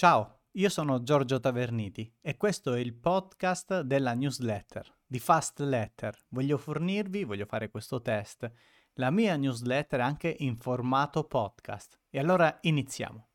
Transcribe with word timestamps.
Ciao, 0.00 0.44
io 0.52 0.70
sono 0.70 1.02
Giorgio 1.02 1.40
Taverniti 1.40 2.10
e 2.22 2.38
questo 2.38 2.72
è 2.72 2.80
il 2.80 2.94
podcast 2.94 3.82
della 3.82 4.14
newsletter 4.14 4.96
di 5.04 5.18
Fast 5.18 5.60
Letter. 5.60 6.18
Voglio 6.28 6.56
fornirvi, 6.56 7.24
voglio 7.24 7.44
fare 7.44 7.68
questo 7.68 8.00
test, 8.00 8.50
la 8.94 9.10
mia 9.10 9.36
newsletter 9.36 10.00
anche 10.00 10.34
in 10.38 10.56
formato 10.56 11.24
podcast. 11.24 12.00
E 12.08 12.18
allora 12.18 12.56
iniziamo. 12.62 13.28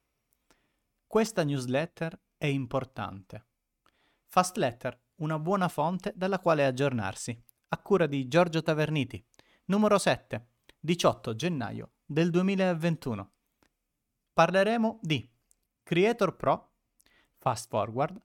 Questa 1.06 1.44
newsletter 1.44 2.20
è 2.36 2.48
importante. 2.48 3.46
Fast 4.26 4.58
Letter, 4.58 5.00
una 5.18 5.38
buona 5.38 5.68
fonte 5.68 6.14
dalla 6.16 6.40
quale 6.40 6.66
aggiornarsi, 6.66 7.40
a 7.68 7.78
cura 7.78 8.08
di 8.08 8.28
Giorgio 8.28 8.64
Taverniti, 8.64 9.24
numero 9.66 10.00
7, 10.00 10.48
18 10.80 11.36
gennaio 11.36 11.92
del 12.04 12.32
2021. 12.32 13.32
Parleremo 14.34 14.98
di 15.04 15.30
Creator 15.86 16.36
Pro, 16.36 16.72
Fast 17.38 17.70
Forward, 17.70 18.20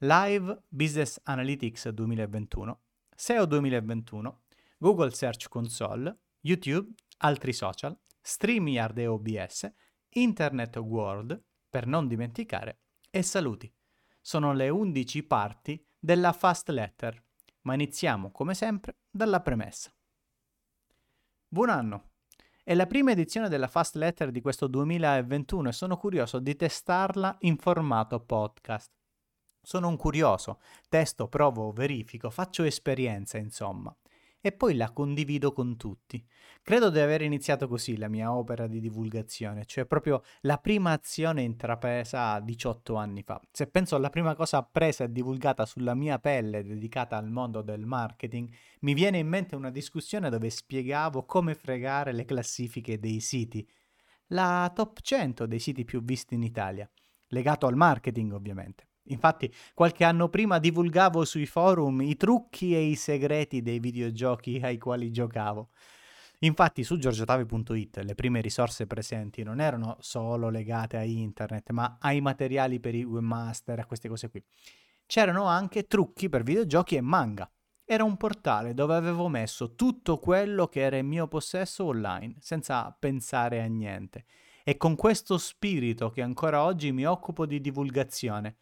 Live 0.00 0.64
Business 0.68 1.18
Analytics 1.24 1.88
2021, 1.88 2.78
SEO 3.16 3.46
2021, 3.46 4.40
Google 4.76 5.10
Search 5.12 5.48
Console, 5.48 6.14
YouTube, 6.42 6.92
altri 7.20 7.54
social, 7.54 7.98
StreamYard 8.20 8.98
e 8.98 9.06
OBS, 9.06 9.72
Internet 10.10 10.76
World, 10.76 11.42
per 11.70 11.86
non 11.86 12.06
dimenticare, 12.06 12.80
e 13.08 13.22
saluti. 13.22 13.74
Sono 14.20 14.52
le 14.52 14.68
11 14.68 15.22
parti 15.22 15.82
della 15.98 16.34
Fast 16.34 16.68
Letter, 16.68 17.18
ma 17.62 17.72
iniziamo 17.72 18.30
come 18.30 18.52
sempre 18.52 18.98
dalla 19.10 19.40
premessa. 19.40 19.90
Buon 21.48 21.70
anno! 21.70 22.15
È 22.68 22.74
la 22.74 22.88
prima 22.88 23.12
edizione 23.12 23.48
della 23.48 23.68
Fast 23.68 23.94
Letter 23.94 24.32
di 24.32 24.40
questo 24.40 24.66
2021 24.66 25.68
e 25.68 25.72
sono 25.72 25.96
curioso 25.96 26.40
di 26.40 26.56
testarla 26.56 27.36
in 27.42 27.58
formato 27.58 28.18
podcast. 28.18 28.90
Sono 29.62 29.86
un 29.86 29.96
curioso, 29.96 30.58
testo, 30.88 31.28
provo, 31.28 31.70
verifico, 31.70 32.28
faccio 32.28 32.64
esperienza, 32.64 33.38
insomma 33.38 33.96
e 34.46 34.52
poi 34.52 34.76
la 34.76 34.92
condivido 34.92 35.52
con 35.52 35.76
tutti. 35.76 36.24
Credo 36.62 36.88
di 36.88 37.00
aver 37.00 37.20
iniziato 37.22 37.66
così 37.66 37.96
la 37.96 38.06
mia 38.06 38.32
opera 38.32 38.68
di 38.68 38.78
divulgazione, 38.78 39.64
cioè 39.64 39.86
proprio 39.86 40.22
la 40.42 40.58
prima 40.58 40.92
azione 40.92 41.42
intrapresa 41.42 42.38
18 42.38 42.94
anni 42.94 43.24
fa. 43.24 43.40
Se 43.50 43.66
penso 43.66 43.96
alla 43.96 44.08
prima 44.08 44.36
cosa 44.36 44.58
appresa 44.58 45.02
e 45.02 45.10
divulgata 45.10 45.66
sulla 45.66 45.94
mia 45.94 46.20
pelle 46.20 46.62
dedicata 46.62 47.16
al 47.16 47.28
mondo 47.28 47.60
del 47.60 47.86
marketing, 47.86 48.48
mi 48.82 48.94
viene 48.94 49.18
in 49.18 49.26
mente 49.26 49.56
una 49.56 49.70
discussione 49.70 50.30
dove 50.30 50.48
spiegavo 50.48 51.24
come 51.24 51.56
fregare 51.56 52.12
le 52.12 52.24
classifiche 52.24 53.00
dei 53.00 53.18
siti, 53.18 53.68
la 54.28 54.70
top 54.72 55.00
100 55.00 55.46
dei 55.46 55.58
siti 55.58 55.84
più 55.84 56.04
visti 56.04 56.34
in 56.36 56.44
Italia, 56.44 56.88
legato 57.30 57.66
al 57.66 57.74
marketing 57.74 58.32
ovviamente. 58.32 58.86
Infatti, 59.08 59.52
qualche 59.74 60.04
anno 60.04 60.28
prima 60.28 60.58
divulgavo 60.58 61.24
sui 61.24 61.46
forum 61.46 62.00
i 62.02 62.16
trucchi 62.16 62.74
e 62.74 62.82
i 62.82 62.96
segreti 62.96 63.62
dei 63.62 63.78
videogiochi 63.78 64.60
ai 64.62 64.78
quali 64.78 65.10
giocavo. 65.10 65.70
Infatti 66.40 66.84
su 66.84 66.98
giorgiotavi.it 66.98 67.98
le 68.02 68.14
prime 68.14 68.40
risorse 68.42 68.86
presenti 68.86 69.42
non 69.42 69.60
erano 69.60 69.96
solo 70.00 70.50
legate 70.50 70.98
a 70.98 71.02
internet, 71.02 71.70
ma 71.70 71.96
ai 72.00 72.20
materiali 72.20 72.78
per 72.78 72.94
i 72.94 73.04
webmaster, 73.04 73.78
a 73.78 73.86
queste 73.86 74.08
cose 74.08 74.28
qui. 74.28 74.42
C'erano 75.06 75.44
anche 75.44 75.86
trucchi 75.86 76.28
per 76.28 76.42
videogiochi 76.42 76.96
e 76.96 77.00
manga. 77.00 77.50
Era 77.84 78.04
un 78.04 78.16
portale 78.16 78.74
dove 78.74 78.96
avevo 78.96 79.28
messo 79.28 79.76
tutto 79.76 80.18
quello 80.18 80.66
che 80.66 80.80
era 80.80 80.96
in 80.96 81.06
mio 81.06 81.28
possesso 81.28 81.84
online, 81.84 82.34
senza 82.40 82.94
pensare 82.98 83.62
a 83.62 83.66
niente. 83.66 84.24
E 84.64 84.76
con 84.76 84.96
questo 84.96 85.38
spirito 85.38 86.10
che 86.10 86.20
ancora 86.20 86.64
oggi 86.64 86.90
mi 86.90 87.06
occupo 87.06 87.46
di 87.46 87.60
divulgazione 87.60 88.56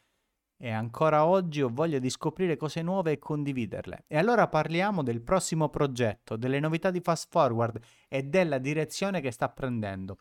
e 0.56 0.70
ancora 0.70 1.26
oggi 1.26 1.62
ho 1.62 1.68
voglia 1.70 1.98
di 1.98 2.08
scoprire 2.08 2.56
cose 2.56 2.82
nuove 2.82 3.12
e 3.12 3.18
condividerle. 3.18 4.04
E 4.06 4.16
allora 4.16 4.48
parliamo 4.48 5.02
del 5.02 5.20
prossimo 5.20 5.68
progetto, 5.68 6.36
delle 6.36 6.60
novità 6.60 6.90
di 6.90 7.00
Fast 7.00 7.28
Forward 7.30 7.80
e 8.08 8.22
della 8.22 8.58
direzione 8.58 9.20
che 9.20 9.30
sta 9.30 9.48
prendendo. 9.48 10.18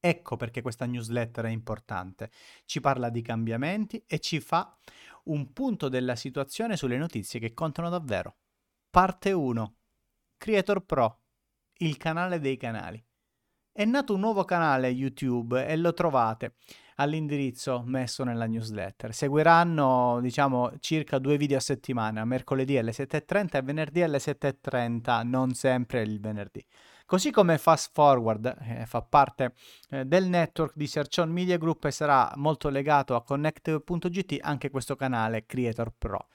Ecco 0.00 0.36
perché 0.36 0.62
questa 0.62 0.86
newsletter 0.86 1.46
è 1.46 1.50
importante. 1.50 2.30
Ci 2.64 2.80
parla 2.80 3.10
di 3.10 3.20
cambiamenti 3.20 4.02
e 4.06 4.20
ci 4.20 4.38
fa 4.38 4.76
un 5.24 5.52
punto 5.52 5.88
della 5.88 6.14
situazione 6.14 6.76
sulle 6.76 6.96
notizie 6.96 7.40
che 7.40 7.52
contano 7.52 7.88
davvero. 7.88 8.36
Parte 8.90 9.32
1. 9.32 9.74
Creator 10.36 10.84
Pro, 10.84 11.20
il 11.78 11.96
canale 11.96 12.38
dei 12.38 12.56
canali. 12.56 13.04
È 13.72 13.84
nato 13.84 14.14
un 14.14 14.20
nuovo 14.20 14.44
canale 14.44 14.88
YouTube 14.88 15.66
e 15.66 15.76
lo 15.76 15.92
trovate 15.92 16.54
all'indirizzo 17.00 17.82
messo 17.84 18.24
nella 18.24 18.46
newsletter. 18.46 19.14
Seguiranno, 19.14 20.18
diciamo, 20.20 20.72
circa 20.80 21.18
due 21.18 21.36
video 21.36 21.58
a 21.58 21.60
settimana, 21.60 22.24
mercoledì 22.24 22.76
alle 22.78 22.92
7.30 22.92 23.56
e 23.56 23.62
venerdì 23.62 24.02
alle 24.02 24.18
7.30, 24.18 25.26
non 25.26 25.54
sempre 25.54 26.02
il 26.02 26.20
venerdì. 26.20 26.64
Così 27.06 27.30
come 27.30 27.56
Fast 27.56 27.90
Forward 27.94 28.54
eh, 28.60 28.84
fa 28.84 29.00
parte 29.00 29.54
eh, 29.90 30.04
del 30.04 30.28
network 30.28 30.74
di 30.76 30.86
Search 30.86 31.20
Media 31.20 31.56
Group 31.56 31.84
e 31.86 31.90
sarà 31.90 32.30
molto 32.36 32.68
legato 32.68 33.14
a 33.14 33.22
Connect.gt 33.22 34.36
anche 34.40 34.68
questo 34.68 34.94
canale 34.94 35.46
Creator 35.46 35.92
Pro. 35.96 36.26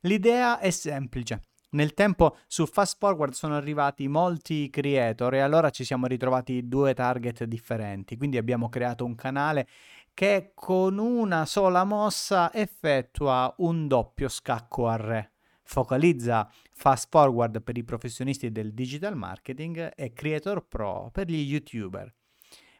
L'idea 0.00 0.60
è 0.60 0.70
semplice. 0.70 1.42
Nel 1.74 1.92
tempo 1.92 2.36
su 2.46 2.66
Fast 2.66 2.98
Forward 2.98 3.32
sono 3.32 3.56
arrivati 3.56 4.06
molti 4.06 4.70
creator 4.70 5.34
e 5.34 5.40
allora 5.40 5.70
ci 5.70 5.82
siamo 5.82 6.06
ritrovati 6.06 6.68
due 6.68 6.94
target 6.94 7.44
differenti. 7.44 8.16
Quindi 8.16 8.38
abbiamo 8.38 8.68
creato 8.68 9.04
un 9.04 9.16
canale 9.16 9.66
che 10.14 10.52
con 10.54 10.98
una 10.98 11.44
sola 11.44 11.82
mossa 11.82 12.52
effettua 12.54 13.52
un 13.58 13.88
doppio 13.88 14.28
scacco 14.28 14.86
a 14.86 14.94
re. 14.94 15.32
Focalizza 15.64 16.48
Fast 16.72 17.08
Forward 17.10 17.60
per 17.62 17.76
i 17.76 17.82
professionisti 17.82 18.52
del 18.52 18.72
digital 18.72 19.16
marketing 19.16 19.92
e 19.96 20.12
Creator 20.12 20.66
Pro 20.68 21.10
per 21.12 21.26
gli 21.26 21.40
youtuber. 21.40 22.14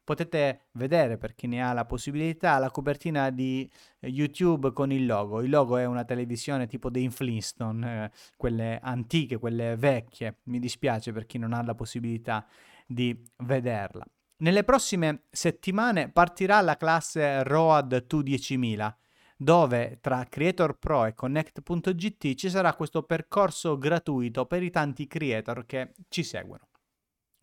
Potete 0.04 0.66
vedere 0.72 1.16
per 1.16 1.34
chi 1.34 1.46
ne 1.46 1.64
ha 1.64 1.72
la 1.72 1.86
possibilità 1.86 2.58
la 2.58 2.70
copertina 2.70 3.30
di 3.30 3.68
YouTube 4.00 4.72
con 4.72 4.92
il 4.92 5.06
logo. 5.06 5.40
Il 5.40 5.50
logo 5.50 5.78
è 5.78 5.86
una 5.86 6.04
televisione 6.04 6.66
tipo 6.66 6.90
dei 6.90 7.08
Flintstone, 7.08 8.04
eh, 8.04 8.10
quelle 8.36 8.78
antiche, 8.80 9.38
quelle 9.38 9.76
vecchie. 9.76 10.40
Mi 10.44 10.60
dispiace 10.60 11.10
per 11.10 11.24
chi 11.24 11.38
non 11.38 11.54
ha 11.54 11.62
la 11.62 11.74
possibilità 11.74 12.46
di 12.86 13.18
vederla. 13.38 14.06
Nelle 14.44 14.62
prossime 14.62 15.22
settimane 15.30 16.10
partirà 16.10 16.60
la 16.60 16.76
classe 16.76 17.42
ROAD 17.44 18.06
2 18.06 18.96
dove 19.38 19.98
tra 20.02 20.26
Creator 20.28 20.78
Pro 20.78 21.06
e 21.06 21.14
Connect.gt 21.14 22.34
ci 22.34 22.50
sarà 22.50 22.74
questo 22.74 23.04
percorso 23.04 23.78
gratuito 23.78 24.44
per 24.44 24.62
i 24.62 24.68
tanti 24.68 25.06
creator 25.06 25.64
che 25.64 25.94
ci 26.10 26.22
seguono. 26.22 26.68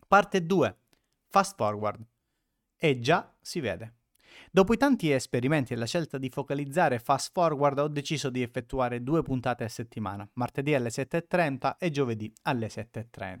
Parte 0.06 0.46
2. 0.46 0.76
Fast 1.26 1.56
Forward. 1.56 2.06
E 2.76 3.00
già 3.00 3.34
si 3.40 3.58
vede. 3.58 3.94
Dopo 4.54 4.74
i 4.74 4.76
tanti 4.76 5.10
esperimenti 5.10 5.72
e 5.72 5.76
la 5.76 5.86
scelta 5.86 6.18
di 6.18 6.28
focalizzare 6.28 6.98
fast 6.98 7.30
forward 7.32 7.78
ho 7.78 7.88
deciso 7.88 8.28
di 8.28 8.42
effettuare 8.42 9.02
due 9.02 9.22
puntate 9.22 9.64
a 9.64 9.68
settimana, 9.68 10.28
martedì 10.34 10.74
alle 10.74 10.90
7.30 10.90 11.76
e 11.78 11.90
giovedì 11.90 12.30
alle 12.42 12.66
7.30. 12.66 13.38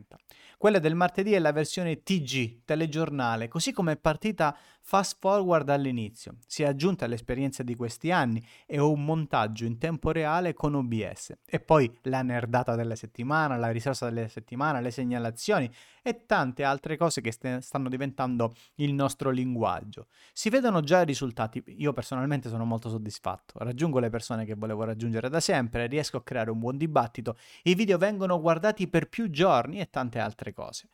Quella 0.56 0.78
del 0.78 0.94
martedì 0.94 1.32
è 1.32 1.38
la 1.38 1.52
versione 1.52 2.02
TG, 2.02 2.62
telegiornale, 2.64 3.48
così 3.48 3.72
come 3.72 3.92
è 3.92 3.96
partita 3.98 4.56
fast 4.80 5.18
forward 5.20 5.68
all'inizio. 5.68 6.36
Si 6.46 6.62
è 6.62 6.66
aggiunta 6.66 7.06
l'esperienza 7.06 7.62
di 7.62 7.74
questi 7.74 8.10
anni 8.10 8.42
e 8.66 8.78
ho 8.78 8.90
un 8.90 9.04
montaggio 9.04 9.64
in 9.64 9.78
tempo 9.78 10.12
reale 10.12 10.54
con 10.54 10.74
OBS. 10.74 11.34
E 11.44 11.60
poi 11.60 11.94
la 12.02 12.22
nerdata 12.22 12.74
della 12.74 12.96
settimana, 12.96 13.56
la 13.56 13.70
risorsa 13.70 14.08
della 14.08 14.28
settimana, 14.28 14.80
le 14.80 14.90
segnalazioni 14.90 15.70
e 16.02 16.26
tante 16.26 16.64
altre 16.64 16.96
cose 16.96 17.20
che 17.20 17.32
st- 17.32 17.58
stanno 17.58 17.88
diventando 17.88 18.54
il 18.76 18.92
nostro 18.92 19.30
linguaggio. 19.30 20.06
Si 20.32 20.48
vedono 20.48 20.80
già 20.80 21.01
risultati. 21.02 21.62
Io 21.78 21.92
personalmente 21.92 22.48
sono 22.48 22.64
molto 22.64 22.88
soddisfatto. 22.88 23.54
Raggiungo 23.58 23.98
le 23.98 24.10
persone 24.10 24.44
che 24.44 24.54
volevo 24.54 24.84
raggiungere 24.84 25.28
da 25.28 25.40
sempre, 25.40 25.86
riesco 25.86 26.16
a 26.16 26.22
creare 26.22 26.50
un 26.50 26.58
buon 26.58 26.76
dibattito, 26.76 27.36
i 27.64 27.74
video 27.74 27.98
vengono 27.98 28.40
guardati 28.40 28.88
per 28.88 29.08
più 29.08 29.30
giorni 29.30 29.80
e 29.80 29.90
tante 29.90 30.18
altre 30.18 30.52
cose. 30.52 30.88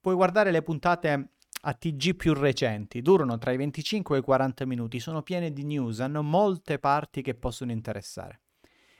Puoi 0.00 0.14
guardare 0.14 0.50
le 0.50 0.62
puntate 0.62 1.28
a 1.66 1.72
TG 1.72 2.14
più 2.14 2.34
recenti, 2.34 3.00
durano 3.00 3.38
tra 3.38 3.52
i 3.52 3.56
25 3.56 4.16
e 4.16 4.20
i 4.20 4.22
40 4.22 4.66
minuti, 4.66 5.00
sono 5.00 5.22
piene 5.22 5.52
di 5.52 5.64
news, 5.64 6.00
hanno 6.00 6.22
molte 6.22 6.78
parti 6.78 7.22
che 7.22 7.34
possono 7.34 7.72
interessare. 7.72 8.40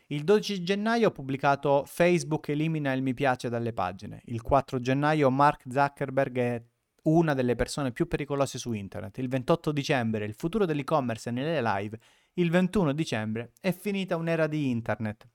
Il 0.09 0.25
12 0.25 0.63
gennaio 0.63 1.09
ho 1.09 1.13
pubblicato 1.13 1.85
Facebook 1.87 2.49
elimina 2.51 2.93
il 2.93 3.03
mi 3.03 3.15
piace 3.15 3.49
dalle 3.49 3.73
pagine. 3.73 4.21
Il 4.27 4.43
4 4.43 4.79
gennaio 4.79 5.31
Mark 5.31 5.65
Zuckerberg 5.71 6.39
è 6.39 6.63
una 7.05 7.35
delle 7.35 7.55
persone 7.55 7.93
più 7.93 8.07
pericolose 8.07 8.59
su 8.59 8.73
internet. 8.73 9.19
Il 9.19 9.29
28 9.29 9.73
dicembre 9.73 10.25
il 10.25 10.35
futuro 10.35 10.65
dell'e-commerce 10.65 11.31
nelle 11.31 11.63
live. 11.63 11.99
Il 12.35 12.51
21 12.51 12.93
dicembre 12.93 13.53
è 13.61 13.73
finita 13.73 14.17
un'era 14.17 14.47
di 14.47 14.71
internet. 14.71 15.29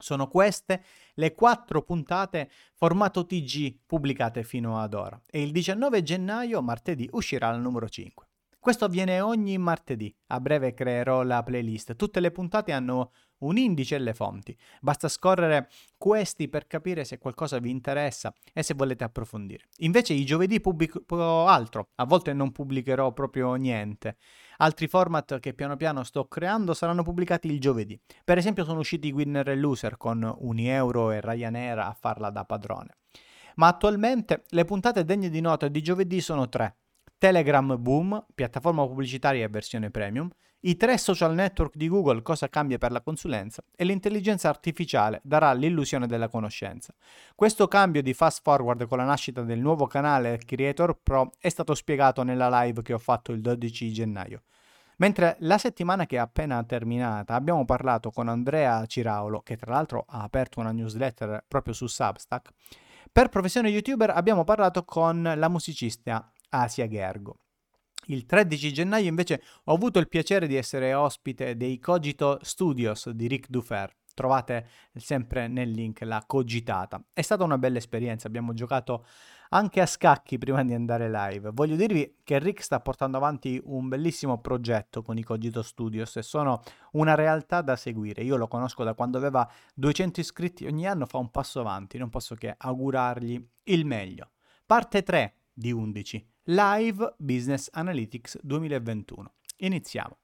Sono 0.00 0.28
queste 0.28 0.84
le 1.14 1.34
quattro 1.34 1.82
puntate 1.82 2.50
formato 2.74 3.26
TG 3.26 3.80
pubblicate 3.84 4.44
fino 4.44 4.78
ad 4.78 4.94
ora 4.94 5.20
e 5.28 5.42
il 5.42 5.50
19 5.50 6.04
gennaio, 6.04 6.62
martedì, 6.62 7.08
uscirà 7.12 7.50
la 7.50 7.56
numero 7.56 7.88
5. 7.88 8.26
Questo 8.60 8.84
avviene 8.84 9.20
ogni 9.20 9.56
martedì. 9.56 10.14
A 10.28 10.40
breve 10.40 10.74
creerò 10.74 11.22
la 11.22 11.42
playlist. 11.42 11.96
Tutte 11.96 12.20
le 12.20 12.30
puntate 12.30 12.72
hanno 12.72 13.12
un 13.38 13.56
indice 13.56 13.96
e 13.96 13.98
le 13.98 14.14
fonti. 14.14 14.56
Basta 14.80 15.08
scorrere 15.08 15.68
questi 15.96 16.48
per 16.48 16.66
capire 16.66 17.04
se 17.04 17.18
qualcosa 17.18 17.58
vi 17.58 17.70
interessa 17.70 18.32
e 18.52 18.62
se 18.62 18.74
volete 18.74 19.04
approfondire. 19.04 19.64
Invece 19.78 20.14
i 20.14 20.24
giovedì 20.24 20.60
pubblico 20.60 21.46
altro, 21.46 21.90
a 21.96 22.04
volte 22.04 22.32
non 22.32 22.52
pubblicherò 22.52 23.12
proprio 23.12 23.54
niente. 23.54 24.16
Altri 24.58 24.88
format 24.88 25.38
che 25.38 25.54
piano 25.54 25.76
piano 25.76 26.02
sto 26.02 26.26
creando 26.26 26.74
saranno 26.74 27.02
pubblicati 27.02 27.48
il 27.48 27.60
giovedì. 27.60 27.98
Per 28.24 28.38
esempio 28.38 28.64
sono 28.64 28.80
usciti 28.80 29.12
Winner 29.12 29.48
e 29.48 29.56
Loser 29.56 29.96
con 29.96 30.34
Unieuro 30.40 31.10
e 31.12 31.20
Ryanair 31.20 31.78
a 31.78 31.96
farla 31.98 32.30
da 32.30 32.44
padrone. 32.44 32.96
Ma 33.56 33.68
attualmente 33.68 34.44
le 34.50 34.64
puntate 34.64 35.04
degne 35.04 35.30
di 35.30 35.40
nota 35.40 35.68
di 35.68 35.82
giovedì 35.82 36.20
sono 36.20 36.48
tre. 36.48 36.77
Telegram 37.18 37.76
Boom, 37.80 38.24
piattaforma 38.32 38.86
pubblicitaria 38.86 39.44
e 39.44 39.48
versione 39.48 39.90
premium, 39.90 40.30
i 40.60 40.76
tre 40.76 40.98
social 40.98 41.34
network 41.34 41.76
di 41.76 41.88
Google 41.88 42.22
cosa 42.22 42.48
cambia 42.48 42.78
per 42.78 42.92
la 42.92 43.00
consulenza 43.00 43.62
e 43.76 43.84
l'intelligenza 43.84 44.48
artificiale 44.48 45.20
darà 45.24 45.52
l'illusione 45.52 46.06
della 46.06 46.28
conoscenza. 46.28 46.94
Questo 47.34 47.66
cambio 47.66 48.02
di 48.02 48.14
fast 48.14 48.42
forward 48.42 48.86
con 48.86 48.98
la 48.98 49.04
nascita 49.04 49.42
del 49.42 49.58
nuovo 49.58 49.86
canale 49.86 50.38
Creator 50.38 50.98
Pro 51.02 51.32
è 51.38 51.48
stato 51.48 51.74
spiegato 51.74 52.22
nella 52.22 52.48
live 52.62 52.82
che 52.82 52.92
ho 52.92 52.98
fatto 52.98 53.32
il 53.32 53.40
12 53.40 53.92
gennaio. 53.92 54.42
Mentre 54.98 55.36
la 55.40 55.58
settimana 55.58 56.06
che 56.06 56.16
è 56.16 56.20
appena 56.20 56.62
terminata 56.64 57.34
abbiamo 57.34 57.64
parlato 57.64 58.10
con 58.10 58.28
Andrea 58.28 58.84
Ciraulo, 58.86 59.42
che 59.42 59.56
tra 59.56 59.72
l'altro 59.72 60.04
ha 60.08 60.22
aperto 60.22 60.58
una 60.58 60.72
newsletter 60.72 61.44
proprio 61.46 61.72
su 61.72 61.86
Substack, 61.86 62.50
per 63.10 63.28
professione 63.28 63.68
youtuber 63.68 64.10
abbiamo 64.10 64.44
parlato 64.44 64.84
con 64.84 65.22
la 65.36 65.48
musicista 65.48 66.32
Asia 66.50 66.86
Gergo. 66.88 67.38
Il 68.06 68.24
13 68.24 68.72
gennaio 68.72 69.06
invece 69.06 69.42
ho 69.64 69.74
avuto 69.74 69.98
il 69.98 70.08
piacere 70.08 70.46
di 70.46 70.56
essere 70.56 70.94
ospite 70.94 71.56
dei 71.56 71.78
Cogito 71.78 72.38
Studios 72.42 73.10
di 73.10 73.26
Rick 73.26 73.48
Dufer. 73.48 73.94
Trovate 74.14 74.66
sempre 74.94 75.46
nel 75.46 75.70
link 75.70 76.00
la 76.00 76.24
cogitata. 76.26 77.04
È 77.12 77.20
stata 77.20 77.44
una 77.44 77.58
bella 77.58 77.78
esperienza, 77.78 78.26
abbiamo 78.26 78.52
giocato 78.52 79.04
anche 79.50 79.80
a 79.80 79.86
scacchi 79.86 80.38
prima 80.38 80.64
di 80.64 80.74
andare 80.74 81.10
live. 81.10 81.50
Voglio 81.52 81.76
dirvi 81.76 82.16
che 82.24 82.38
Rick 82.38 82.62
sta 82.62 82.80
portando 82.80 83.16
avanti 83.16 83.60
un 83.62 83.88
bellissimo 83.88 84.40
progetto 84.40 85.02
con 85.02 85.18
i 85.18 85.22
Cogito 85.22 85.62
Studios 85.62 86.16
e 86.16 86.22
sono 86.22 86.62
una 86.92 87.14
realtà 87.14 87.60
da 87.60 87.76
seguire. 87.76 88.22
Io 88.22 88.36
lo 88.36 88.48
conosco 88.48 88.84
da 88.84 88.94
quando 88.94 89.18
aveva 89.18 89.48
200 89.74 90.20
iscritti, 90.20 90.66
ogni 90.66 90.86
anno 90.86 91.06
fa 91.06 91.18
un 91.18 91.30
passo 91.30 91.60
avanti, 91.60 91.98
non 91.98 92.08
posso 92.08 92.34
che 92.34 92.54
augurargli 92.56 93.48
il 93.64 93.84
meglio. 93.84 94.30
Parte 94.66 95.02
3 95.02 95.34
di 95.52 95.72
11. 95.72 96.26
Live 96.50 97.16
Business 97.18 97.68
Analytics 97.70 98.38
2021. 98.40 99.34
Iniziamo. 99.58 100.16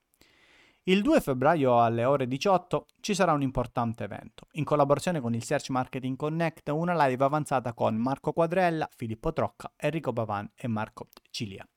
Il 0.84 1.02
2 1.02 1.20
febbraio 1.20 1.82
alle 1.82 2.06
ore 2.06 2.26
18 2.26 2.86
ci 3.00 3.14
sarà 3.14 3.32
un 3.32 3.42
importante 3.42 4.04
evento. 4.04 4.46
In 4.52 4.64
collaborazione 4.64 5.20
con 5.20 5.34
il 5.34 5.44
Search 5.44 5.68
Marketing 5.68 6.16
Connect, 6.16 6.70
una 6.70 7.06
live 7.06 7.22
avanzata 7.22 7.74
con 7.74 7.96
Marco 7.96 8.32
Quadrella, 8.32 8.88
Filippo 8.96 9.34
Trocca, 9.34 9.70
Enrico 9.76 10.14
Pavan 10.14 10.50
e 10.54 10.66
Marco 10.66 11.08
Cilia. 11.28 11.68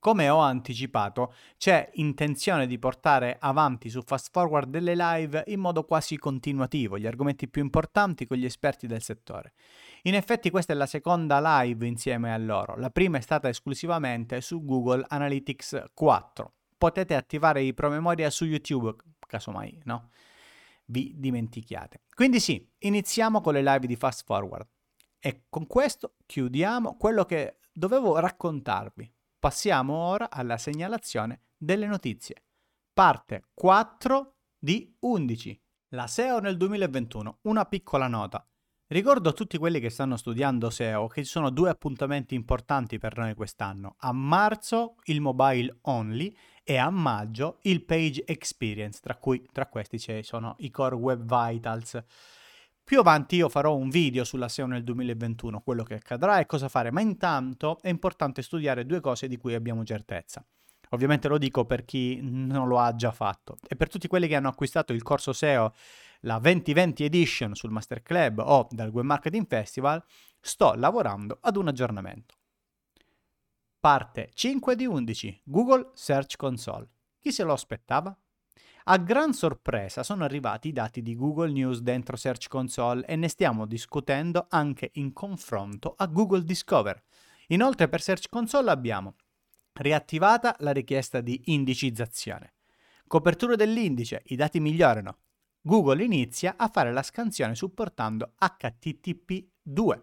Come 0.00 0.30
ho 0.30 0.38
anticipato, 0.38 1.34
c'è 1.58 1.90
intenzione 1.92 2.66
di 2.66 2.78
portare 2.78 3.36
avanti 3.38 3.90
su 3.90 4.00
Fast 4.00 4.30
Forward 4.32 4.70
delle 4.70 4.94
live 4.96 5.44
in 5.48 5.60
modo 5.60 5.84
quasi 5.84 6.16
continuativo, 6.16 6.96
gli 6.96 7.06
argomenti 7.06 7.48
più 7.48 7.60
importanti 7.60 8.26
con 8.26 8.38
gli 8.38 8.46
esperti 8.46 8.86
del 8.86 9.02
settore. 9.02 9.52
In 10.04 10.14
effetti 10.14 10.48
questa 10.48 10.72
è 10.72 10.76
la 10.76 10.86
seconda 10.86 11.38
live 11.42 11.86
insieme 11.86 12.32
a 12.32 12.38
loro, 12.38 12.76
la 12.78 12.88
prima 12.88 13.18
è 13.18 13.20
stata 13.20 13.50
esclusivamente 13.50 14.40
su 14.40 14.64
Google 14.64 15.04
Analytics 15.06 15.84
4. 15.92 16.52
Potete 16.78 17.14
attivare 17.14 17.60
i 17.60 17.74
promemoria 17.74 18.30
su 18.30 18.46
YouTube, 18.46 18.96
casomai, 19.26 19.82
no? 19.84 20.08
Vi 20.86 21.12
dimentichiate. 21.18 22.04
Quindi 22.14 22.40
sì, 22.40 22.66
iniziamo 22.78 23.42
con 23.42 23.52
le 23.52 23.62
live 23.62 23.86
di 23.86 23.96
Fast 23.96 24.24
Forward. 24.24 24.66
E 25.18 25.42
con 25.50 25.66
questo 25.66 26.14
chiudiamo 26.24 26.96
quello 26.96 27.26
che 27.26 27.58
dovevo 27.70 28.18
raccontarvi. 28.18 29.12
Passiamo 29.40 29.94
ora 29.94 30.28
alla 30.28 30.58
segnalazione 30.58 31.44
delle 31.56 31.86
notizie. 31.86 32.44
Parte 32.92 33.44
4 33.54 34.34
di 34.58 34.94
11. 34.98 35.58
La 35.94 36.06
SEO 36.06 36.40
nel 36.40 36.58
2021. 36.58 37.38
Una 37.44 37.64
piccola 37.64 38.06
nota. 38.06 38.46
Ricordo 38.88 39.30
a 39.30 39.32
tutti 39.32 39.56
quelli 39.56 39.80
che 39.80 39.88
stanno 39.88 40.18
studiando 40.18 40.68
SEO 40.68 41.06
che 41.06 41.24
ci 41.24 41.30
sono 41.30 41.48
due 41.48 41.70
appuntamenti 41.70 42.34
importanti 42.34 42.98
per 42.98 43.16
noi 43.16 43.32
quest'anno. 43.32 43.94
A 44.00 44.12
marzo 44.12 44.96
il 45.04 45.22
mobile 45.22 45.78
only 45.84 46.36
e 46.62 46.76
a 46.76 46.90
maggio 46.90 47.60
il 47.62 47.82
page 47.82 48.24
experience, 48.26 49.00
tra 49.02 49.16
cui 49.16 49.42
tra 49.50 49.68
questi 49.68 49.98
ci 49.98 50.22
sono 50.22 50.54
i 50.58 50.70
core 50.70 50.96
web 50.96 51.22
vitals. 51.22 51.98
Più 52.84 52.98
avanti 52.98 53.36
io 53.36 53.48
farò 53.48 53.76
un 53.76 53.88
video 53.88 54.24
sulla 54.24 54.48
SEO 54.48 54.66
nel 54.66 54.82
2021, 54.82 55.60
quello 55.60 55.84
che 55.84 55.94
accadrà 55.94 56.40
e 56.40 56.46
cosa 56.46 56.68
fare, 56.68 56.90
ma 56.90 57.00
intanto 57.00 57.78
è 57.82 57.88
importante 57.88 58.42
studiare 58.42 58.84
due 58.84 59.00
cose 59.00 59.28
di 59.28 59.36
cui 59.36 59.54
abbiamo 59.54 59.84
certezza. 59.84 60.44
Ovviamente 60.90 61.28
lo 61.28 61.38
dico 61.38 61.64
per 61.64 61.84
chi 61.84 62.18
non 62.20 62.66
lo 62.66 62.80
ha 62.80 62.94
già 62.96 63.12
fatto 63.12 63.58
e 63.68 63.76
per 63.76 63.88
tutti 63.88 64.08
quelli 64.08 64.26
che 64.26 64.34
hanno 64.34 64.48
acquistato 64.48 64.92
il 64.92 65.02
corso 65.02 65.32
SEO, 65.32 65.72
la 66.22 66.38
2020 66.40 67.04
Edition 67.04 67.54
sul 67.54 67.70
Master 67.70 68.02
Club 68.02 68.42
o 68.44 68.66
dal 68.70 68.88
Web 68.88 69.04
Marketing 69.04 69.46
Festival, 69.46 70.02
sto 70.40 70.74
lavorando 70.74 71.38
ad 71.42 71.56
un 71.56 71.68
aggiornamento. 71.68 72.34
Parte 73.78 74.30
5 74.34 74.74
di 74.74 74.84
11 74.84 75.42
Google 75.44 75.90
Search 75.94 76.36
Console. 76.36 76.88
Chi 77.18 77.30
se 77.30 77.44
lo 77.44 77.52
aspettava? 77.52 78.14
A 78.84 78.96
gran 78.96 79.34
sorpresa 79.34 80.02
sono 80.02 80.24
arrivati 80.24 80.68
i 80.68 80.72
dati 80.72 81.02
di 81.02 81.14
Google 81.14 81.52
News 81.52 81.80
dentro 81.80 82.16
Search 82.16 82.48
Console 82.48 83.04
e 83.04 83.14
ne 83.14 83.28
stiamo 83.28 83.66
discutendo 83.66 84.46
anche 84.48 84.90
in 84.94 85.12
confronto 85.12 85.94
a 85.98 86.06
Google 86.06 86.44
Discover. 86.44 87.02
Inoltre 87.48 87.88
per 87.88 88.00
Search 88.00 88.30
Console 88.30 88.70
abbiamo 88.70 89.16
riattivata 89.74 90.56
la 90.60 90.70
richiesta 90.70 91.20
di 91.20 91.42
indicizzazione. 91.46 92.54
Copertura 93.06 93.54
dell'indice, 93.54 94.22
i 94.26 94.36
dati 94.36 94.60
migliorano. 94.60 95.18
Google 95.60 96.02
inizia 96.02 96.54
a 96.56 96.68
fare 96.68 96.90
la 96.90 97.02
scansione 97.02 97.54
supportando 97.54 98.32
HTTP2. 98.40 100.02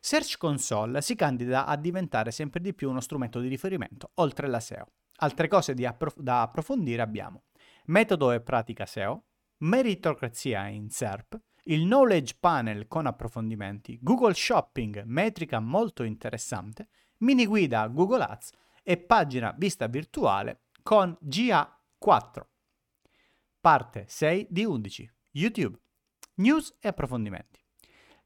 Search 0.00 0.38
Console 0.38 1.02
si 1.02 1.14
candida 1.14 1.66
a 1.66 1.76
diventare 1.76 2.30
sempre 2.30 2.62
di 2.62 2.72
più 2.72 2.88
uno 2.88 3.00
strumento 3.00 3.40
di 3.40 3.48
riferimento, 3.48 4.12
oltre 4.14 4.46
alla 4.46 4.60
SEO. 4.60 4.86
Altre 5.16 5.48
cose 5.48 5.72
approf- 5.72 6.18
da 6.18 6.40
approfondire 6.40 7.02
abbiamo 7.02 7.42
metodo 7.90 8.30
e 8.30 8.40
pratica 8.40 8.86
SEO, 8.86 9.24
meritocrazia 9.58 10.68
in 10.68 10.90
SERP, 10.90 11.38
il 11.64 11.82
knowledge 11.82 12.36
panel 12.38 12.86
con 12.86 13.06
approfondimenti, 13.06 13.98
Google 14.00 14.32
Shopping, 14.32 15.02
metrica 15.04 15.58
molto 15.58 16.04
interessante, 16.04 16.88
mini 17.18 17.46
guida 17.46 17.86
Google 17.88 18.22
Ads 18.22 18.52
e 18.82 18.96
pagina 18.96 19.54
vista 19.58 19.88
virtuale 19.88 20.62
con 20.82 21.16
GA4. 21.20 22.42
Parte 23.60 24.04
6 24.06 24.46
di 24.48 24.64
11. 24.64 25.12
YouTube. 25.32 25.78
News 26.36 26.76
e 26.80 26.88
approfondimenti. 26.88 27.60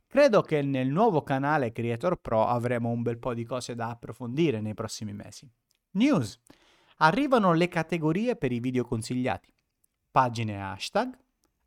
Credo 0.06 0.42
che 0.42 0.62
nel 0.62 0.88
nuovo 0.88 1.22
canale 1.22 1.72
Creator 1.72 2.20
Pro 2.20 2.46
avremo 2.46 2.90
un 2.90 3.02
bel 3.02 3.18
po' 3.18 3.34
di 3.34 3.44
cose 3.44 3.74
da 3.74 3.88
approfondire 3.88 4.60
nei 4.60 4.74
prossimi 4.74 5.14
mesi. 5.14 5.50
News. 5.92 6.38
Arrivano 6.98 7.52
le 7.54 7.66
categorie 7.66 8.36
per 8.36 8.52
i 8.52 8.60
video 8.60 8.84
consigliati 8.84 9.53
pagine 10.14 10.60
hashtag, 10.60 11.12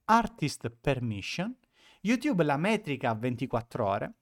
artist 0.05 0.69
permission, 0.69 1.53
YouTube 1.99 2.45
la 2.45 2.55
metrica 2.55 3.09
a 3.09 3.13
24 3.13 3.85
ore, 3.85 4.13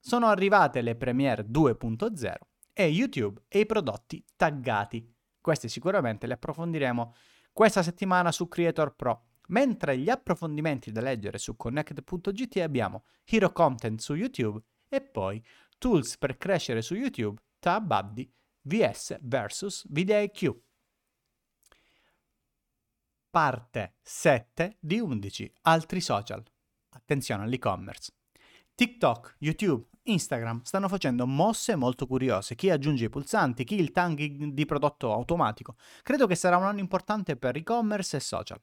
sono 0.00 0.28
arrivate 0.28 0.80
le 0.80 0.96
Premiere 0.96 1.46
2.0 1.46 2.32
e 2.72 2.86
YouTube 2.86 3.42
e 3.46 3.58
i 3.58 3.66
prodotti 3.66 4.24
taggati. 4.36 5.06
Queste 5.38 5.68
sicuramente 5.68 6.26
le 6.26 6.32
approfondiremo 6.32 7.14
questa 7.52 7.82
settimana 7.82 8.32
su 8.32 8.48
Creator 8.48 8.96
Pro. 8.96 9.26
Mentre 9.48 9.98
gli 9.98 10.08
approfondimenti 10.08 10.90
da 10.90 11.02
leggere 11.02 11.36
su 11.36 11.54
connect.gt 11.54 12.56
abbiamo 12.60 13.04
Hero 13.26 13.52
Content 13.52 14.00
su 14.00 14.14
YouTube 14.14 14.62
e 14.88 15.02
poi 15.02 15.44
Tools 15.76 16.16
per 16.16 16.38
crescere 16.38 16.80
su 16.80 16.94
YouTube, 16.94 17.38
TabBuddy, 17.58 18.32
VS 18.62 19.18
vs 19.20 19.84
VidIQ 19.90 20.56
parte 23.34 23.94
7 24.00 24.76
di 24.78 25.00
11 25.00 25.54
altri 25.62 26.00
social. 26.00 26.40
Attenzione 26.90 27.42
all'e-commerce. 27.42 28.12
TikTok, 28.76 29.38
YouTube, 29.40 29.88
Instagram 30.04 30.62
stanno 30.62 30.86
facendo 30.86 31.26
mosse 31.26 31.74
molto 31.74 32.06
curiose. 32.06 32.54
Chi 32.54 32.70
aggiunge 32.70 33.06
i 33.06 33.08
pulsanti, 33.08 33.64
chi 33.64 33.74
il 33.74 33.90
tagging 33.90 34.52
di 34.52 34.64
prodotto 34.66 35.12
automatico. 35.12 35.74
Credo 36.04 36.28
che 36.28 36.36
sarà 36.36 36.58
un 36.58 36.66
anno 36.66 36.78
importante 36.78 37.34
per 37.34 37.56
e-commerce 37.56 38.18
e 38.18 38.20
social. 38.20 38.62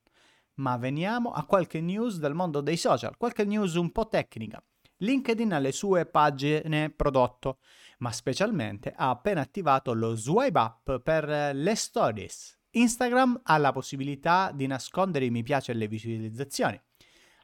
Ma 0.59 0.77
veniamo 0.77 1.33
a 1.33 1.43
qualche 1.43 1.81
news 1.81 2.17
dal 2.17 2.33
mondo 2.33 2.61
dei 2.61 2.77
social, 2.77 3.17
qualche 3.17 3.43
news 3.43 3.73
un 3.73 3.91
po' 3.91 4.07
tecnica. 4.07 4.63
LinkedIn 4.99 5.51
ha 5.51 5.59
le 5.59 5.73
sue 5.73 6.05
pagine 6.05 6.91
prodotto, 6.91 7.59
ma 7.97 8.13
specialmente 8.13 8.93
ha 8.95 9.09
appena 9.09 9.41
attivato 9.41 9.91
lo 9.91 10.15
swipe 10.15 10.57
up 10.57 11.01
per 11.01 11.53
le 11.53 11.75
stories. 11.75 12.59
Instagram 12.71 13.41
ha 13.43 13.57
la 13.57 13.71
possibilità 13.73 14.51
di 14.53 14.65
nascondere 14.65 15.25
i 15.25 15.29
mi 15.29 15.43
piace 15.43 15.73
e 15.73 15.75
le 15.75 15.87
visualizzazioni. 15.87 16.79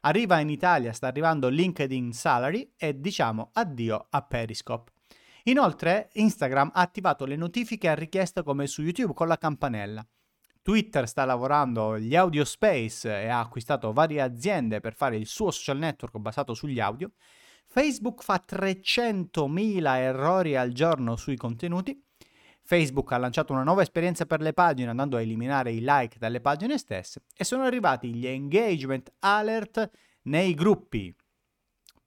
Arriva 0.00 0.38
in 0.40 0.48
Italia, 0.48 0.92
sta 0.92 1.08
arrivando 1.08 1.48
LinkedIn 1.48 2.12
Salary 2.12 2.72
e 2.76 2.98
diciamo 2.98 3.50
addio 3.52 4.06
a 4.08 4.22
Periscope. 4.22 4.92
Inoltre 5.44 6.08
Instagram 6.14 6.70
ha 6.72 6.80
attivato 6.80 7.26
le 7.26 7.36
notifiche 7.36 7.88
a 7.88 7.94
richiesta 7.94 8.42
come 8.42 8.66
su 8.66 8.82
YouTube 8.82 9.12
con 9.12 9.28
la 9.28 9.36
campanella. 9.36 10.06
Twitter 10.62 11.08
sta 11.08 11.24
lavorando 11.24 11.92
agli 11.92 12.14
audio 12.14 12.44
space 12.44 13.22
e 13.22 13.28
ha 13.28 13.40
acquistato 13.40 13.92
varie 13.92 14.20
aziende 14.20 14.80
per 14.80 14.94
fare 14.94 15.16
il 15.16 15.26
suo 15.26 15.50
social 15.50 15.78
network 15.78 16.16
basato 16.18 16.54
sugli 16.54 16.80
audio. 16.80 17.12
Facebook 17.66 18.22
fa 18.22 18.42
300.000 18.46 19.96
errori 19.96 20.56
al 20.56 20.72
giorno 20.72 21.16
sui 21.16 21.36
contenuti. 21.36 22.02
Facebook 22.68 23.12
ha 23.12 23.16
lanciato 23.16 23.54
una 23.54 23.62
nuova 23.62 23.80
esperienza 23.80 24.26
per 24.26 24.42
le 24.42 24.52
pagine 24.52 24.90
andando 24.90 25.16
a 25.16 25.22
eliminare 25.22 25.72
i 25.72 25.80
like 25.80 26.18
dalle 26.18 26.42
pagine 26.42 26.76
stesse 26.76 27.22
e 27.34 27.42
sono 27.42 27.62
arrivati 27.62 28.12
gli 28.12 28.26
engagement 28.26 29.10
alert 29.20 29.90
nei 30.24 30.52
gruppi. 30.52 31.16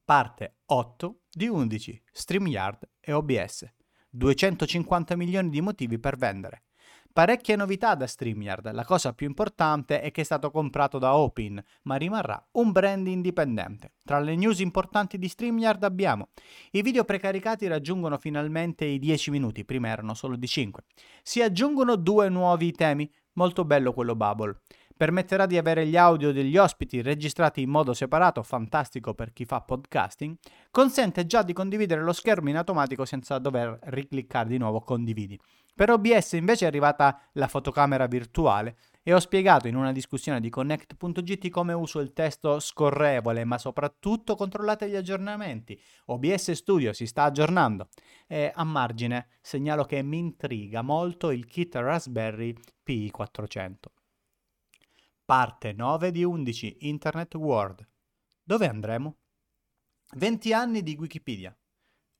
Parte 0.06 0.58
8 0.66 1.22
di 1.32 1.48
11, 1.48 2.04
StreamYard 2.12 2.90
e 3.00 3.12
OBS. 3.12 3.74
250 4.12 5.16
milioni 5.16 5.50
di 5.50 5.62
motivi 5.62 5.98
per 5.98 6.16
vendere. 6.16 6.66
Parecchie 7.14 7.58
novità 7.58 7.94
da 7.96 8.08
StreamYard, 8.08 8.72
la 8.72 8.86
cosa 8.86 9.12
più 9.12 9.28
importante 9.28 10.00
è 10.00 10.12
che 10.12 10.22
è 10.22 10.24
stato 10.24 10.50
comprato 10.50 10.98
da 10.98 11.14
Opin, 11.14 11.62
ma 11.82 11.98
rimarrà 11.98 12.42
un 12.52 12.72
brand 12.72 13.06
indipendente. 13.06 13.96
Tra 14.06 14.20
le 14.20 14.34
news 14.38 14.60
importanti 14.60 15.18
di 15.18 15.28
StreamYard 15.28 15.84
abbiamo 15.84 16.30
i 16.72 16.82
video 16.82 17.04
precaricati 17.04 17.68
raggiungono 17.68 18.18
finalmente 18.18 18.86
i 18.86 18.98
10 18.98 19.30
minuti, 19.30 19.66
prima 19.66 19.90
erano 19.90 20.14
solo 20.14 20.38
di 20.38 20.48
5. 20.48 20.84
Si 21.22 21.42
aggiungono 21.42 21.98
due 21.98 22.30
nuovi 22.30 22.72
temi, 22.72 23.12
molto 23.34 23.66
bello 23.66 23.92
quello 23.92 24.16
Bubble. 24.16 24.60
Permetterà 24.96 25.46
di 25.46 25.58
avere 25.58 25.86
gli 25.88 25.98
audio 25.98 26.32
degli 26.32 26.58
ospiti 26.58 27.02
registrati 27.02 27.62
in 27.62 27.70
modo 27.70 27.94
separato, 27.94 28.44
fantastico 28.44 29.14
per 29.14 29.34
chi 29.34 29.46
fa 29.46 29.62
podcasting. 29.62 30.38
Consente 30.70 31.26
già 31.26 31.44
di 31.44 31.54
condividere 31.54 32.02
lo 32.02 32.14
schermo 32.14 32.50
in 32.50 32.58
automatico 32.58 33.06
senza 33.06 33.40
dover 33.40 33.80
ricliccare 33.84 34.50
di 34.50 34.58
nuovo 34.58 34.82
condividi. 34.82 35.40
Per 35.74 35.90
OBS 35.90 36.34
invece 36.34 36.66
è 36.66 36.68
arrivata 36.68 37.20
la 37.34 37.48
fotocamera 37.48 38.06
virtuale 38.06 38.78
e 39.04 39.14
ho 39.14 39.20
spiegato 39.20 39.68
in 39.68 39.76
una 39.76 39.92
discussione 39.92 40.40
di 40.40 40.50
Connect.gt 40.50 41.50
come 41.50 41.74
uso 41.74 42.00
il 42.00 42.14
testo 42.14 42.60
scorrevole, 42.60 43.44
ma 43.46 43.58
soprattutto 43.58 44.36
controllate 44.36 44.90
gli 44.90 44.96
aggiornamenti. 44.96 45.80
OBS 46.06 46.52
Studio 46.52 46.94
si 46.94 47.08
sta 47.08 47.24
aggiornando. 47.24 47.88
E 48.28 48.52
a 48.54 48.64
margine 48.64 49.30
segnalo 49.42 49.86
che 49.86 50.04
mi 50.04 50.20
intriga 50.20 50.82
molto 50.84 51.32
il 51.32 51.46
kit 51.46 51.74
Raspberry 51.76 52.54
Pi 52.84 53.10
400. 53.10 53.92
Parte 55.32 55.72
9 55.72 56.12
di 56.12 56.26
11 56.26 56.80
Internet 56.82 57.36
World. 57.36 57.88
Dove 58.44 58.68
andremo? 58.68 59.16
20 60.16 60.52
anni 60.52 60.84
di 60.84 60.98
Wikipedia. 61.00 61.58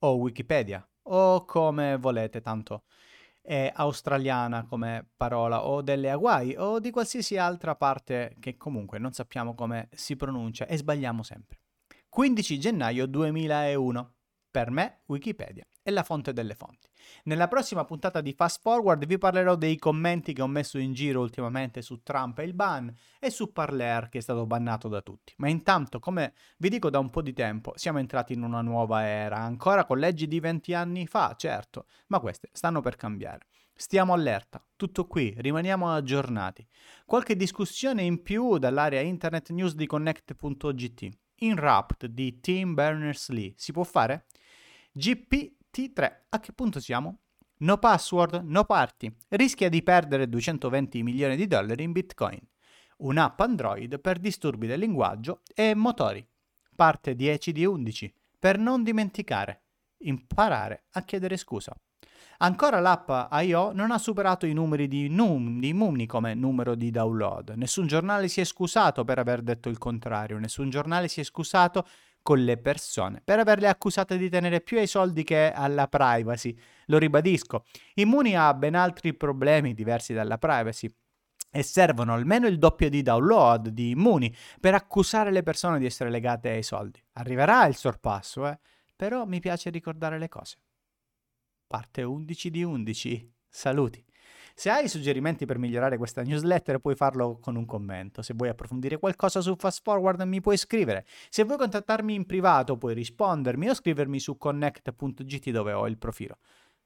O 0.06 0.14
Wikipedia, 0.14 0.90
o 1.10 1.44
come 1.44 1.98
volete, 1.98 2.40
tanto 2.40 2.86
è 3.42 3.70
australiana 3.76 4.64
come 4.64 5.10
parola 5.18 5.66
o 5.66 5.82
delle 5.82 6.10
Hawaii 6.10 6.56
o 6.56 6.80
di 6.80 6.90
qualsiasi 6.90 7.36
altra 7.36 7.76
parte 7.76 8.38
che 8.40 8.56
comunque 8.56 8.98
non 8.98 9.12
sappiamo 9.12 9.56
come 9.56 9.90
si 9.92 10.16
pronuncia 10.16 10.66
e 10.66 10.78
sbagliamo 10.78 11.22
sempre. 11.22 11.60
15 12.08 12.60
gennaio 12.62 13.08
2001. 13.08 14.14
Per 14.52 14.70
me 14.70 15.04
Wikipedia 15.06 15.66
è 15.82 15.92
la 15.92 16.04
fonte 16.04 16.34
delle 16.34 16.56
fonti. 16.56 16.90
Nella 17.24 17.48
prossima 17.48 17.86
puntata 17.86 18.20
di 18.20 18.34
Fast 18.34 18.60
Forward 18.60 19.06
vi 19.06 19.18
parlerò 19.18 19.56
dei 19.56 19.78
commenti 19.78 20.34
che 20.34 20.42
ho 20.42 20.48
messo 20.48 20.78
in 20.78 20.92
giro 20.92 21.22
ultimamente 21.22 21.82
su 21.82 22.04
Trump 22.04 22.38
e 22.40 22.44
il 22.44 22.54
ban 22.54 22.94
e 23.18 23.30
su 23.30 23.54
Parler 23.54 24.10
che 24.10 24.18
è 24.18 24.22
stato 24.22 24.46
bannato 24.46 24.90
da 24.90 25.02
tutti. 25.02 25.34
Ma 25.38 25.48
intanto, 25.48 26.00
come 26.00 26.34
vi 26.58 26.68
dico 26.68 26.90
da 26.90 27.00
un 27.00 27.10
po' 27.10 27.22
di 27.22 27.32
tempo, 27.32 27.72
siamo 27.76 28.00
entrati 28.00 28.34
in 28.34 28.44
una 28.44 28.60
nuova 28.60 29.06
era, 29.06 29.38
ancora 29.38 29.86
con 29.86 30.00
leggi 30.00 30.28
di 30.28 30.42
20 30.42 30.74
anni 30.74 31.08
fa, 31.08 31.34
certo, 31.38 31.86
ma 32.08 32.20
queste 32.20 32.50
stanno 32.52 32.82
per 32.82 32.98
cambiare. 32.98 33.46
Stiamo 33.74 34.12
allerta, 34.12 34.62
tutto 34.76 35.08
qui, 35.08 35.34
rimaniamo 35.38 35.90
aggiornati. 35.90 36.68
Qualche 37.06 37.38
discussione 37.38 38.04
in 38.04 38.22
più 38.22 38.58
dall'area 38.58 39.00
internet 39.00 39.50
news 39.52 39.76
di 39.76 39.86
Connect.gt. 39.86 41.10
In 41.44 41.54
Wrapped 41.54 42.06
di 42.06 42.40
Tim 42.40 42.76
Berners-Lee 42.76 43.54
si 43.56 43.72
può 43.72 43.84
fare? 43.84 44.26
GPT-3, 44.94 46.12
a 46.30 46.40
che 46.40 46.52
punto 46.52 46.80
siamo? 46.80 47.20
No 47.60 47.78
password, 47.78 48.42
no 48.44 48.66
party. 48.66 49.16
Rischia 49.30 49.70
di 49.70 49.84
perdere 49.84 50.28
220 50.28 51.04
milioni 51.04 51.36
di 51.36 51.48
dollari 51.48 51.84
in 51.84 51.92
bitcoin. 51.92 52.40
Un'app 52.98 53.40
Android 53.40 54.00
per 54.00 54.20
disturbi 54.20 54.68
del 54.68 54.80
linguaggio 54.80 55.42
e 55.54 55.74
motori. 55.76 56.28
Parte 56.76 57.16
10 57.16 57.52
di 57.52 57.66
11. 57.66 58.14
Per 58.38 58.58
non 58.58 58.84
dimenticare. 58.84 59.64
Imparare 60.00 60.86
a 60.92 61.04
chiedere 61.04 61.38
scusa. 61.38 61.74
Ancora 62.40 62.80
l'app 62.80 63.10
I.O. 63.34 63.72
non 63.72 63.92
ha 63.92 64.00
superato 64.00 64.48
i 64.48 64.54
numeri 64.54 64.88
di, 64.88 65.08
num, 65.10 65.60
di 65.60 65.74
Mumni 65.74 66.08
come 66.08 66.34
numero 66.34 66.74
di 66.74 66.90
download. 66.90 67.52
Nessun 67.52 67.86
giornale 67.86 68.28
si 68.28 68.42
è 68.42 68.44
scusato 68.44 69.04
per 69.04 69.20
aver 69.20 69.44
detto 69.44 69.70
il 69.70 69.78
contrario, 69.78 70.40
nessun 70.40 70.72
giornale 70.72 71.08
si 71.08 71.20
è 71.20 71.24
scusato 71.24 71.86
con 72.22 72.44
le 72.44 72.58
persone 72.58 73.22
per 73.24 73.40
averle 73.40 73.68
accusate 73.68 74.18
di 74.18 74.30
tenere 74.30 74.62
più 74.62 74.78
ai 74.78 74.88
soldi 74.88 75.24
che 75.24 75.52
alla 75.52 75.88
privacy. 75.88 76.58
Lo 76.88 76.98
ribadisco, 76.98 77.66
Immuni 77.96 78.36
ha 78.36 78.54
ben 78.54 78.76
altri 78.76 79.14
problemi 79.14 79.74
diversi 79.74 80.14
dalla 80.14 80.38
privacy 80.38 80.90
e 81.52 81.64
servono 81.64 82.14
almeno 82.14 82.48
il 82.48 82.58
doppio 82.58 82.90
di 82.90 83.02
download 83.02 83.70
di 83.70 83.92
Immuni 83.92 84.34
per 84.60 84.74
accusare 84.74 85.32
le 85.32 85.44
persone 85.44 85.80
di 85.80 85.86
essere 85.86 86.10
legate 86.10 86.50
ai 86.50 86.64
soldi. 86.64 87.04
Arriverà 87.14 87.66
il 87.66 87.76
sorpasso, 87.76 88.48
eh? 88.48 88.60
però 88.96 89.26
mi 89.26 89.40
piace 89.40 89.70
ricordare 89.70 90.18
le 90.18 90.30
cose 90.30 90.58
parte 91.72 92.04
11 92.04 92.50
di 92.50 92.64
11. 92.64 93.34
Saluti. 93.48 94.04
Se 94.54 94.70
hai 94.70 94.88
suggerimenti 94.88 95.46
per 95.46 95.58
migliorare 95.58 95.98
questa 95.98 96.24
newsletter 96.24 96.80
puoi 96.80 96.96
farlo 96.96 97.40
con 97.40 97.56
un 97.56 97.66
commento. 97.66 98.22
Se 98.22 98.34
vuoi 98.36 98.50
approfondire 98.50 98.98
qualcosa 98.98 99.42
su 99.42 99.56
Fast 99.58 99.82
Forward 99.84 100.22
mi 100.22 100.42
puoi 100.42 100.58
scrivere. 100.58 101.06
Se 101.30 101.44
vuoi 101.44 101.58
contattarmi 101.58 102.14
in 102.14 102.26
privato 102.26 102.78
puoi 102.78 102.94
rispondermi 102.94 103.70
o 103.70 103.74
scrivermi 103.74 104.20
su 104.20 104.38
connect.gt 104.38 105.50
dove 105.50 105.74
ho 105.74 105.88
il 105.88 105.98
profilo. 105.98 106.38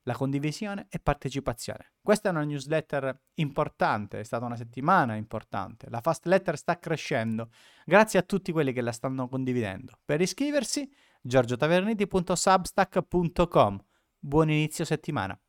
La 0.03 0.13
condivisione 0.13 0.85
e 0.89 0.99
partecipazione. 0.99 1.93
Questa 2.01 2.29
è 2.29 2.31
una 2.31 2.43
newsletter 2.43 3.19
importante, 3.35 4.19
è 4.19 4.23
stata 4.23 4.45
una 4.45 4.55
settimana 4.55 5.15
importante. 5.15 5.89
La 5.89 5.99
Fast 5.99 6.27
Letter 6.27 6.57
sta 6.57 6.77
crescendo. 6.77 7.49
Grazie 7.83 8.19
a 8.19 8.21
tutti 8.21 8.51
quelli 8.51 8.71
che 8.71 8.81
la 8.81 8.91
stanno 8.91 9.27
condividendo. 9.27 9.93
Per 10.05 10.21
iscriversi 10.21 10.87
giorgiotaverniti.substack.com 11.21 13.83
buon 14.19 14.49
inizio 14.49 14.85
settimana. 14.85 15.39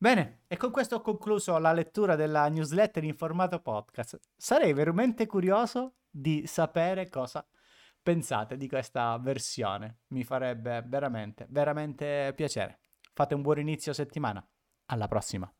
Bene, 0.00 0.42
e 0.46 0.56
con 0.56 0.70
questo 0.70 0.94
ho 0.94 1.00
concluso 1.00 1.58
la 1.58 1.72
lettura 1.72 2.14
della 2.14 2.48
newsletter 2.48 3.02
in 3.02 3.16
formato 3.16 3.60
podcast. 3.60 4.16
Sarei 4.36 4.72
veramente 4.72 5.26
curioso 5.26 5.96
di 6.08 6.46
sapere 6.46 7.08
cosa 7.08 7.44
pensate 8.00 8.56
di 8.56 8.68
questa 8.68 9.18
versione. 9.18 10.02
Mi 10.10 10.22
farebbe 10.22 10.84
veramente, 10.86 11.46
veramente 11.50 12.32
piacere. 12.36 12.82
Fate 13.12 13.34
un 13.34 13.42
buon 13.42 13.58
inizio 13.58 13.92
settimana. 13.92 14.46
Alla 14.86 15.08
prossima. 15.08 15.52